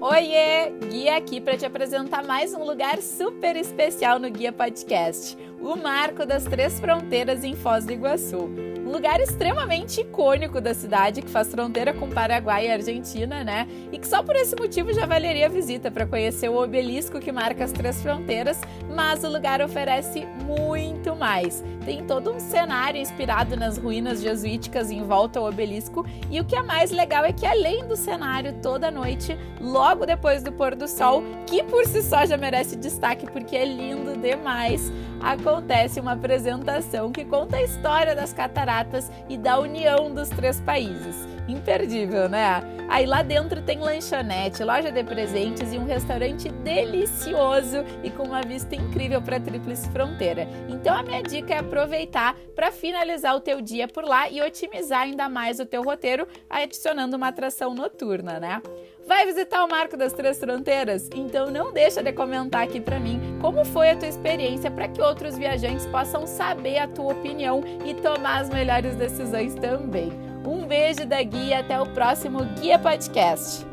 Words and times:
Oiê! 0.00 0.70
Guia 0.88 1.16
aqui 1.16 1.40
para 1.40 1.56
te 1.56 1.66
apresentar 1.66 2.24
mais 2.24 2.54
um 2.54 2.62
lugar 2.62 3.02
super 3.02 3.56
especial 3.56 4.20
no 4.20 4.30
Guia 4.30 4.52
Podcast, 4.52 5.36
o 5.60 5.74
Marco 5.74 6.24
das 6.24 6.44
Três 6.44 6.78
Fronteiras 6.78 7.42
em 7.42 7.56
Foz 7.56 7.84
do 7.84 7.92
Iguaçu 7.92 8.77
um 8.88 8.92
lugar 8.92 9.20
extremamente 9.20 10.00
icônico 10.00 10.62
da 10.62 10.72
cidade, 10.72 11.20
que 11.20 11.28
faz 11.28 11.48
fronteira 11.48 11.92
com 11.92 12.08
Paraguai 12.08 12.68
e 12.68 12.72
Argentina, 12.72 13.44
né? 13.44 13.68
E 13.92 13.98
que 13.98 14.08
só 14.08 14.22
por 14.22 14.34
esse 14.34 14.56
motivo 14.56 14.94
já 14.94 15.04
valeria 15.04 15.44
a 15.44 15.50
visita 15.50 15.90
para 15.90 16.06
conhecer 16.06 16.48
o 16.48 16.56
obelisco 16.56 17.20
que 17.20 17.30
marca 17.30 17.64
as 17.64 17.70
três 17.70 18.00
fronteiras, 18.00 18.58
mas 18.96 19.22
o 19.24 19.28
lugar 19.28 19.60
oferece 19.60 20.26
muito 20.42 21.14
mais. 21.14 21.62
Tem 21.84 22.02
todo 22.02 22.32
um 22.32 22.40
cenário 22.40 22.98
inspirado 22.98 23.58
nas 23.58 23.76
ruínas 23.76 24.22
jesuíticas 24.22 24.90
em 24.90 25.02
volta 25.02 25.38
ao 25.38 25.46
obelisco, 25.46 26.06
e 26.30 26.40
o 26.40 26.44
que 26.44 26.56
é 26.56 26.62
mais 26.62 26.90
legal 26.90 27.26
é 27.26 27.32
que 27.32 27.44
além 27.44 27.86
do 27.86 27.94
cenário 27.94 28.54
toda 28.62 28.90
noite, 28.90 29.36
logo 29.60 30.06
depois 30.06 30.42
do 30.42 30.50
pôr 30.50 30.74
do 30.74 30.88
sol, 30.88 31.22
que 31.46 31.62
por 31.64 31.84
si 31.84 32.02
só 32.02 32.24
já 32.24 32.38
merece 32.38 32.74
destaque 32.74 33.26
porque 33.30 33.54
é 33.54 33.66
lindo 33.66 34.16
demais, 34.16 34.90
acontece 35.20 36.00
uma 36.00 36.12
apresentação 36.12 37.10
que 37.12 37.24
conta 37.24 37.56
a 37.56 37.62
história 37.62 38.14
das 38.14 38.32
cataratas 38.32 39.10
e 39.28 39.36
da 39.36 39.58
união 39.58 40.12
dos 40.12 40.28
três 40.28 40.60
países. 40.60 41.37
Imperdível, 41.48 42.28
né? 42.28 42.62
Aí 42.88 43.04
lá 43.04 43.22
dentro 43.22 43.60
tem 43.60 43.78
lanchonete, 43.78 44.62
loja 44.64 44.90
de 44.90 45.02
presentes 45.02 45.72
e 45.72 45.78
um 45.78 45.84
restaurante 45.84 46.48
delicioso 46.48 47.84
e 48.02 48.10
com 48.10 48.24
uma 48.24 48.42
vista 48.42 48.74
incrível 48.74 49.20
para 49.20 49.36
a 49.36 49.40
Tríplice 49.40 49.90
Fronteira. 49.90 50.48
Então 50.68 50.94
a 50.94 51.02
minha 51.02 51.22
dica 51.22 51.54
é 51.54 51.58
aproveitar 51.58 52.34
para 52.54 52.72
finalizar 52.72 53.34
o 53.34 53.40
teu 53.40 53.60
dia 53.60 53.88
por 53.88 54.04
lá 54.04 54.30
e 54.30 54.40
otimizar 54.40 55.02
ainda 55.02 55.28
mais 55.28 55.58
o 55.60 55.66
teu 55.66 55.82
roteiro 55.82 56.26
adicionando 56.48 57.16
uma 57.16 57.28
atração 57.28 57.74
noturna, 57.74 58.38
né? 58.40 58.62
Vai 59.06 59.24
visitar 59.24 59.64
o 59.64 59.68
Marco 59.68 59.96
das 59.96 60.12
Três 60.12 60.38
Fronteiras? 60.38 61.08
Então 61.14 61.50
não 61.50 61.72
deixa 61.72 62.02
de 62.02 62.12
comentar 62.12 62.62
aqui 62.62 62.80
para 62.80 63.00
mim 63.00 63.20
como 63.40 63.64
foi 63.64 63.90
a 63.90 63.96
tua 63.96 64.08
experiência 64.08 64.70
para 64.70 64.88
que 64.88 65.00
outros 65.00 65.38
viajantes 65.38 65.86
possam 65.86 66.26
saber 66.26 66.78
a 66.78 66.88
tua 66.88 67.12
opinião 67.12 67.62
e 67.86 67.94
tomar 67.94 68.40
as 68.40 68.50
melhores 68.50 68.94
decisões 68.96 69.54
também. 69.54 70.27
Um 70.48 70.66
beijo 70.66 71.04
da 71.04 71.22
Guia, 71.22 71.58
até 71.58 71.78
o 71.78 71.84
próximo 71.84 72.42
Guia 72.58 72.78
Podcast. 72.78 73.66